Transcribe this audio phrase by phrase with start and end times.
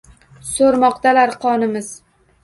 [0.51, 1.91] So’rmoqdalar qonimiz.